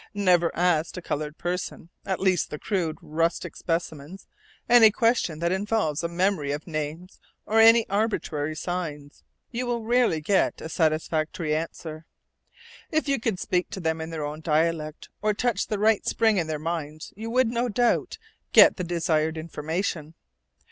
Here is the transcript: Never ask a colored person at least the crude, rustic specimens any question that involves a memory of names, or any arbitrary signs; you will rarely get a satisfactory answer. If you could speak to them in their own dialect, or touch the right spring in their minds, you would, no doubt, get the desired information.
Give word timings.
Never 0.15 0.49
ask 0.55 0.97
a 0.97 1.01
colored 1.03 1.37
person 1.37 1.89
at 2.07 2.19
least 2.19 2.49
the 2.49 2.57
crude, 2.57 2.97
rustic 3.03 3.55
specimens 3.55 4.25
any 4.67 4.89
question 4.89 5.37
that 5.37 5.51
involves 5.51 6.03
a 6.03 6.07
memory 6.07 6.51
of 6.51 6.65
names, 6.65 7.19
or 7.45 7.59
any 7.59 7.87
arbitrary 7.87 8.55
signs; 8.55 9.23
you 9.51 9.67
will 9.67 9.83
rarely 9.83 10.19
get 10.19 10.59
a 10.59 10.69
satisfactory 10.69 11.55
answer. 11.55 12.07
If 12.89 13.07
you 13.07 13.19
could 13.19 13.39
speak 13.39 13.69
to 13.69 13.79
them 13.79 14.01
in 14.01 14.09
their 14.09 14.25
own 14.25 14.41
dialect, 14.41 15.09
or 15.21 15.35
touch 15.35 15.67
the 15.67 15.77
right 15.77 16.03
spring 16.03 16.37
in 16.37 16.47
their 16.47 16.57
minds, 16.57 17.13
you 17.15 17.29
would, 17.29 17.49
no 17.51 17.69
doubt, 17.69 18.17
get 18.53 18.77
the 18.77 18.83
desired 18.83 19.37
information. 19.37 20.15